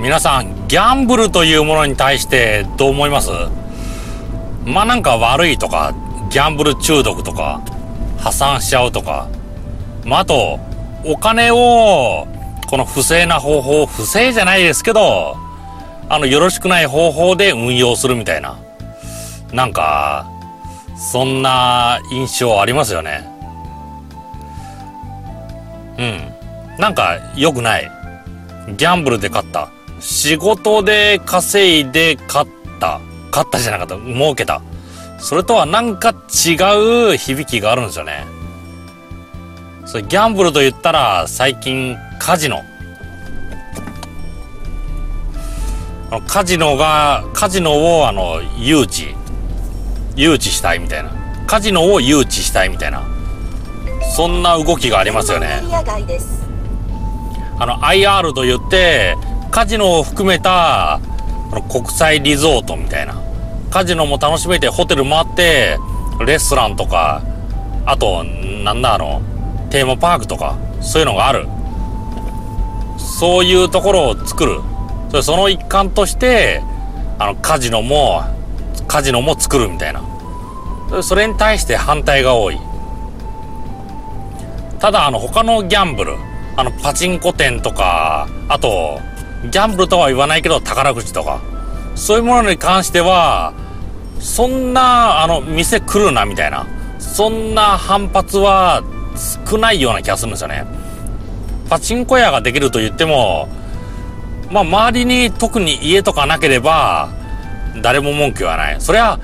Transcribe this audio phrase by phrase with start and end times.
[0.00, 3.30] 皆さん、ギャンブルというものに対してどう思います？
[4.64, 5.92] まあなんか悪いとか、
[6.30, 7.60] ギャンブル中毒とか、
[8.16, 9.28] 破産しちゃうとか、
[10.04, 10.60] まああと、
[11.04, 12.28] お金を、
[12.68, 15.36] この不正な方法、不正じゃないですけど、
[16.08, 18.56] あの、よろしくない方法で運用するみたいな。
[19.52, 20.26] なんか、
[20.96, 23.28] そんな印象ありますよね。
[25.98, 26.78] うん。
[26.78, 27.90] なんか良くない。
[28.76, 29.70] ギャンブルで勝った。
[30.00, 33.00] 仕事で稼いで勝った。
[33.30, 33.96] 勝ったじゃなかった。
[33.96, 34.62] 儲けた。
[35.18, 36.56] それとはなんか違
[37.12, 38.24] う響きがあるんですよね。
[39.84, 42.62] それギャンブルと言ったら最近カジノ。
[46.26, 49.14] カジノが、カジノをあの、誘致。
[50.16, 51.10] 誘致したいみたいな。
[51.46, 53.02] カジノを誘致したいみたいな。
[54.16, 55.60] そんな動きがありますよね。
[57.60, 59.16] あの、IR と言って、
[59.50, 61.00] カジノを含めた、
[61.70, 63.20] 国際リゾートみたいな。
[63.70, 65.78] カジノも楽しめて、ホテルもあって、
[66.24, 67.22] レストランとか、
[67.86, 69.22] あと、なんだあの、
[69.70, 71.48] テーマパークとか、そういうのがある。
[72.98, 74.60] そういうところを作る。
[75.10, 76.62] それその一環として、
[77.18, 78.22] あの、カジノも、
[78.86, 80.02] カジノも作るみたいな。
[81.02, 82.58] それに対して反対が多い。
[84.78, 86.14] ただ、あの、他のギャンブル、
[86.56, 89.00] あの、パチンコ店とか、あと、
[89.44, 91.40] ギャンブルとは言わないけど、宝くじとか、
[91.94, 93.52] そういうものに関しては、
[94.20, 96.66] そんな、あの、店来るな、みたいな、
[96.98, 98.82] そんな反発は
[99.48, 100.64] 少ないような気がするんですよね。
[101.68, 103.48] パチンコ屋ができると言っても、
[104.50, 107.10] まあ、周りに特に家とかなければ、
[107.82, 108.80] 誰も文句言わない。
[108.80, 109.18] そりゃ、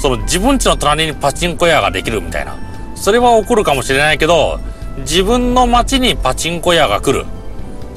[0.00, 2.56] その自分家の隣にパチンコ屋ができるみたいな。
[2.94, 4.58] それは起こるかもしれないけど、
[4.98, 7.26] 自分の街にパチンコ屋が来る。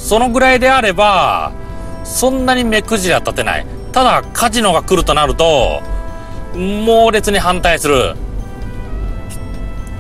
[0.02, 1.52] そのぐらいであれば、
[2.03, 3.66] そんなに目くじら立てない。
[3.94, 5.81] ただ、カジノが来るとなると、
[6.55, 8.16] 猛烈に反対する。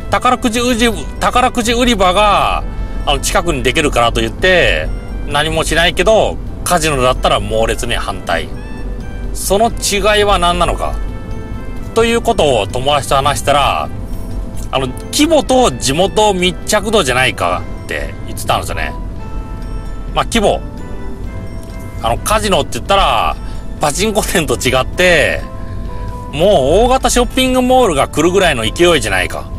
[0.09, 2.63] 宝くじ売り、宝くじ売り場が、
[3.05, 4.89] あの、近くにできるからと言って、
[5.27, 8.49] 何もしないけど、カジノだったら猛烈に反対。
[9.33, 10.95] その違いは何なのか。
[11.93, 13.89] ということを友達と話したら、
[14.71, 18.93] あの、規模と地元密着度じゃないかって言ってたんですよね。
[20.13, 20.61] まあ、規模。
[22.03, 23.35] あの、カジノって言ったら、
[23.79, 25.41] パチンコ店と違って、
[26.31, 26.49] もう
[26.85, 29.49] 大型ショッピングモールが来るぐらいの勢いじゃないか。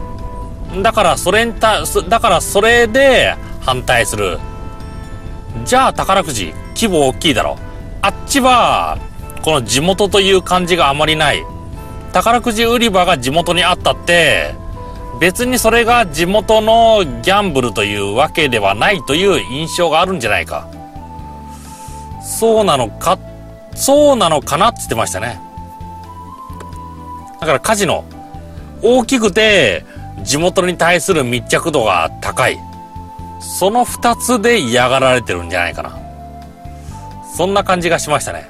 [0.82, 4.38] だからそれにた、だからそれで反対する。
[5.64, 7.58] じゃあ宝くじ、規模大きいだろ。
[8.00, 8.98] あっちは、
[9.42, 11.44] この地元という感じがあまりない。
[12.12, 14.54] 宝くじ売り場が地元にあったって、
[15.22, 20.68] 別にそれが地元のギャンブルというわけではないという印象があるんじゃないか。
[22.20, 23.20] そうなのか、
[23.72, 25.40] そうなのかなって言ってましたね。
[27.40, 28.04] だからカジノ、
[28.82, 29.84] 大きくて
[30.24, 32.58] 地元に対する密着度が高い。
[33.38, 36.00] その二つで嫌がられてるんじゃないかな。
[37.36, 38.48] そんな感じがしましたね。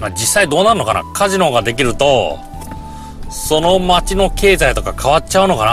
[0.00, 2.38] まあ、実際どうなるのかなカジノができると、
[3.30, 5.64] その町の経済とか変わっちゃうのか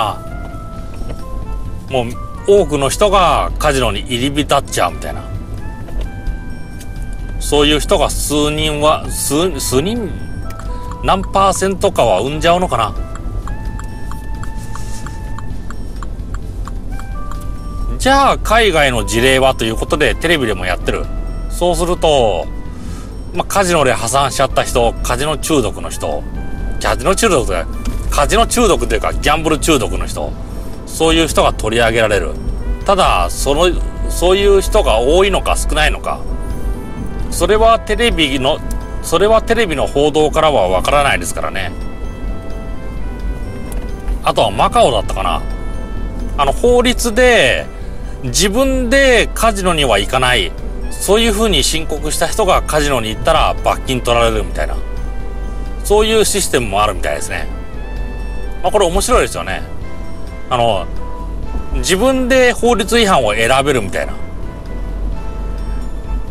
[1.89, 1.93] な？
[2.03, 2.07] もう
[2.47, 5.23] 多くの人がカジノに入り浸っちゃうみたいな。
[7.39, 10.11] そういう人が数人は、数、数人、
[11.03, 12.95] 何パーセントかは生んじゃうのかな？
[17.97, 21.05] じゃあ海外の事例はということでテレビでもやってる。
[21.49, 22.47] そうすると、
[23.35, 26.23] まあ、カジノで破産しちゃった人、カジノ中毒の人、
[26.81, 27.65] カジノ中毒で、
[28.09, 30.31] カジノ中毒というかギャンブル中毒の人、
[30.85, 32.31] そういう人が取り上げられる。
[32.85, 33.69] ただ、その、
[34.09, 36.19] そういう人が多いのか少ないのか、
[37.29, 38.59] それはテレビの、
[39.03, 41.71] それはテレビの報道からはわからないですからね。
[44.23, 45.41] あとはマカオだったかな。
[46.37, 47.65] あの、法律で、
[48.23, 50.51] 自分でカジノには行かない。
[50.91, 54.75] そういう風に申告した人がカジノに行ったら罰金取られるみたいな。
[55.91, 57.49] そういうシステムもあるみたいですね。
[58.63, 59.61] まあこれ面白いですよね。
[60.49, 60.85] あの、
[61.73, 64.13] 自分で法律違反を選べるみたいな。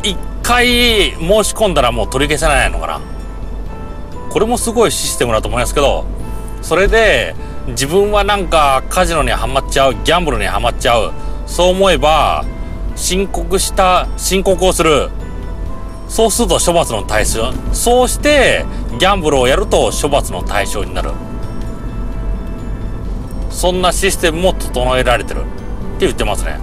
[0.02, 0.66] 一回
[1.10, 3.00] 申し込んだらもう取り消せないのかな。
[4.30, 6.06] これもすごいシステムだと思いますけど、
[6.62, 7.34] それで
[7.66, 11.12] 自分はなんかカジノにはまっちゃう、ギャンブルにはまっちゃう。
[11.44, 12.46] そう思えば、
[12.96, 15.10] 申告した、申告をする。
[16.08, 17.52] そうすると処罰の対象。
[17.74, 18.64] そうして、
[18.98, 21.10] ギャンブルをやると処罰の対象になる。
[23.50, 25.40] そんなシステムも整えられてる。
[25.40, 25.48] って
[26.00, 26.58] 言ってますね。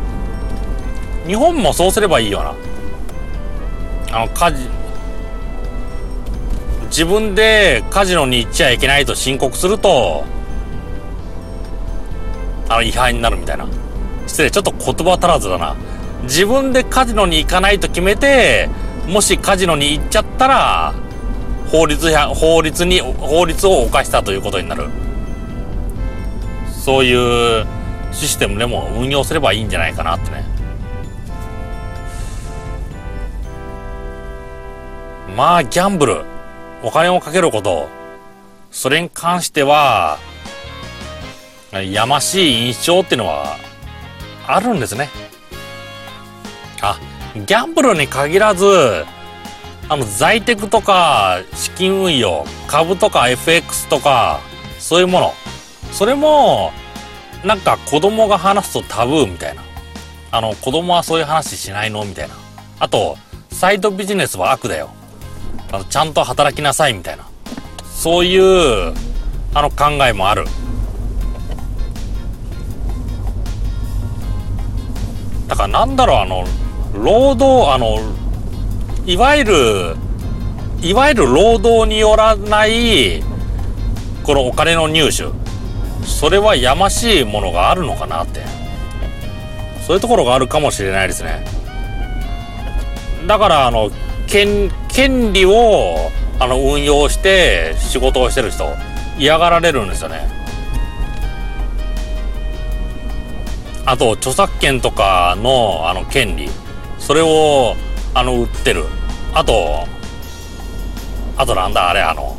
[1.26, 2.56] 日本もそうすればいいよな。
[4.12, 4.68] あのカジ
[6.88, 10.24] 自分でカジノに行っちゃいけないと申告すると
[12.70, 13.68] あの違反になるみたいな
[14.26, 15.76] 失礼ちょっと言葉足らずだな
[16.24, 18.70] 自分でカジノに行かないと決めて
[19.08, 20.94] もしカジノに行っちゃったら
[21.72, 24.90] 法律や法律に法律を犯したということになる。
[26.70, 27.66] そういう
[28.14, 30.46] システムでも運用すればいいんじゃないかなってね。
[35.36, 36.24] まあギャンブル
[36.84, 37.90] お金をかけること。
[38.72, 40.20] それに関しては
[41.72, 43.58] やましい印象っていうのは
[44.46, 45.10] あるんですね。
[46.82, 47.00] あ
[47.36, 49.06] ギャンブルに限らず
[49.90, 54.42] あの在テクとか資金運用株とか FX とか
[54.80, 55.34] そういうもの。
[55.92, 56.72] それも
[57.46, 59.64] なんか子供が話すとタブーみたいな。
[60.30, 62.04] あの子供はそういう話しないの？
[62.04, 62.36] みたいな。
[62.80, 63.18] あと
[63.50, 64.90] サイドビジネスは悪だよ。
[65.72, 66.94] あのちゃんと働きなさい？
[66.94, 67.26] みたいな。
[67.86, 68.94] そういう
[69.54, 70.44] あの考えもある。
[75.48, 76.44] だからなんだろうあの
[76.94, 78.00] 労働あの
[79.08, 79.96] いわゆる
[80.82, 83.24] いわゆる労働によらない
[84.24, 85.28] このお金の入手。
[86.06, 88.42] それはやましいものがあるのかなって。
[89.86, 91.46] そういうところがあるかもしれないですね。
[93.28, 93.90] だからあの
[94.28, 98.66] 権権利をあの運用して仕事をしてる人
[99.18, 100.28] 嫌がられるんですよね。
[103.86, 106.50] あと著作権とかのあの権利。
[107.00, 107.78] それを
[108.18, 108.86] あの売ってる。
[109.32, 109.86] あと
[111.38, 112.36] あとなんだあれあの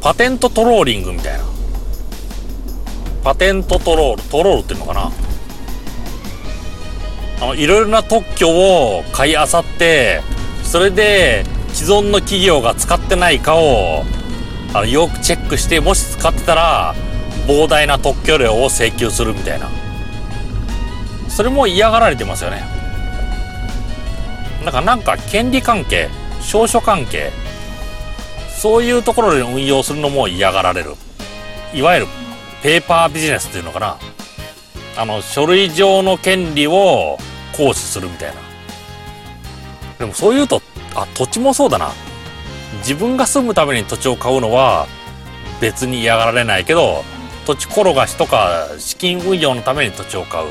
[0.00, 1.44] パテントトローリングみたいな。
[3.24, 5.10] パテントトロールトロールっていうのかな。
[7.40, 10.22] あのいろいろな特許を買いあさって
[10.62, 14.04] それで既存の企業が使ってないかを
[14.74, 16.94] あのよくチェックしてもし使ってたら
[17.48, 19.87] 膨大な特許料を請求するみたいな。
[21.38, 22.64] それも嫌がられてますよね。
[24.64, 26.08] だからなんか権利関係
[26.40, 27.30] 証書関係
[28.50, 30.96] そういうところで運用するのも嫌がられる。
[31.72, 32.06] いわゆる
[32.60, 33.98] ペーパービジネスっていうのかな。
[34.96, 37.18] あの書類上の権利を
[37.56, 38.40] 行使するみたいな。
[40.00, 40.60] でもそういうと
[40.96, 41.92] あ土地もそうだな。
[42.78, 44.88] 自分が住むために土地を買うのは
[45.60, 47.04] 別に嫌がられないけど
[47.46, 50.48] 土地転がしとか資金運用のために土地を買う。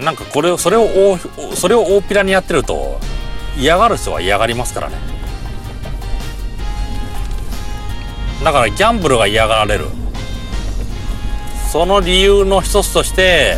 [0.00, 1.18] なんかこれをそれを
[1.54, 2.98] それを大っぴらにやってると
[3.56, 4.96] 嫌がる人は嫌がりますからね
[8.42, 9.86] だからギャンブルが嫌がられる。
[11.70, 13.54] その理由の一つとして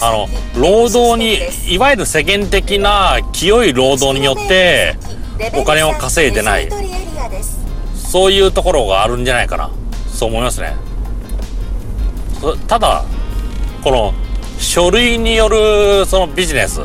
[0.00, 0.26] あの
[0.60, 1.38] 労働に
[1.72, 4.96] いわゆる世間的な清い労働によって
[5.54, 6.68] お金を稼いでない。
[7.94, 9.70] そういうところがあるんじゃないかな。
[10.12, 10.74] そう思いますね。
[12.66, 13.04] ただ
[13.84, 14.14] この
[14.60, 16.80] 書類によるそのビジネス。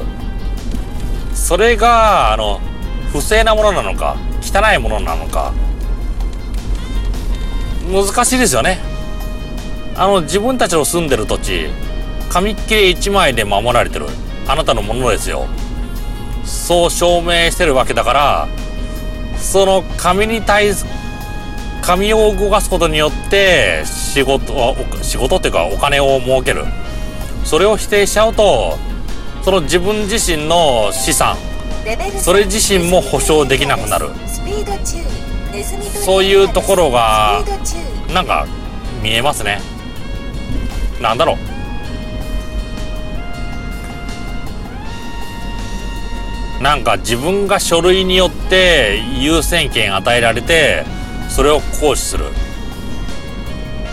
[1.34, 2.60] それがあの
[3.12, 5.54] 不正なものなのか汚いものなのか。
[7.92, 8.80] 難しいですよね。
[9.96, 11.68] あの自分たちの住んでる土地
[12.30, 14.08] 紙切れ1枚で守られてる。
[14.48, 15.46] あなたのものですよ。
[16.46, 18.48] そう証明してるわけだから
[19.38, 20.86] その紙に対す
[21.82, 26.66] 紙を動かすことによって仕事仕事っていうかお金を儲ける。
[27.46, 28.78] それを否定しちゃうと
[29.44, 31.38] その自分自身の資産
[32.20, 34.10] それ自身も保証できなくなる。
[36.04, 37.44] そういうところが
[38.14, 38.46] なんか
[39.02, 39.62] 見えますね。
[41.00, 41.38] なんだろ
[46.60, 46.64] う。
[46.64, 50.84] なんか自分が書類によって優先権与えられて
[51.30, 52.26] それを行使する。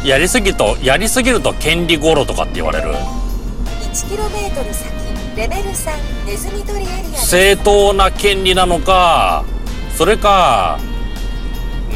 [0.05, 2.95] やりすぎとやりすぎると権利ゴロとかって言われる
[3.93, 4.91] 1km 先
[5.37, 9.45] レベル3ネズミ捕りエリア正当な権利なのか
[9.97, 10.79] それか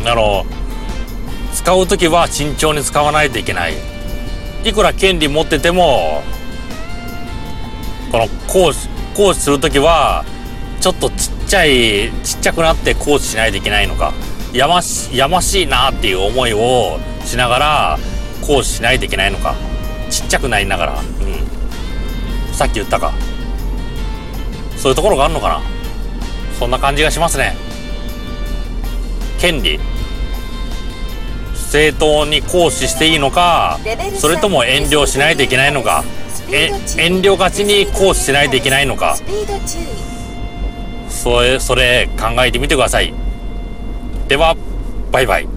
[0.05, 0.45] あの
[1.55, 3.75] 使う時は慎重に使わないといけない。
[4.63, 6.23] いくら権利持ってても
[8.13, 10.25] この行使行使する時は
[10.81, 14.13] ちょっとちっちゃいちっちゃくなって行使しないといけないのか。
[14.53, 17.99] やましやましいなっていう思いをしながら
[18.43, 19.55] 行使しないといけないのか。
[20.11, 21.01] ちっちゃくなりながら。
[21.01, 21.46] うん。
[22.57, 23.13] さっき言ったか。
[24.79, 25.63] そういうところがあるのかな。
[26.59, 27.55] そんな感じがしますね。
[29.39, 29.79] 権利。
[31.55, 33.79] 正当に行使していいのか
[34.19, 36.03] それとも遠慮しないといけないのか。
[36.51, 39.19] え遠慮がちに行使しないといけないのか。
[41.11, 43.13] それそれ考えてみてください。
[44.29, 44.57] では
[45.13, 45.56] バイバイ。